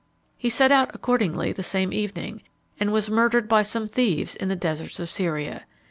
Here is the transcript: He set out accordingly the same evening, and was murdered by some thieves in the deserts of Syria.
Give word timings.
He 0.35 0.49
set 0.49 0.71
out 0.71 0.95
accordingly 0.95 1.51
the 1.51 1.61
same 1.61 1.93
evening, 1.93 2.41
and 2.79 2.91
was 2.91 3.11
murdered 3.11 3.47
by 3.47 3.61
some 3.61 3.87
thieves 3.87 4.35
in 4.35 4.49
the 4.49 4.55
deserts 4.55 4.99
of 4.99 5.11
Syria. 5.11 5.65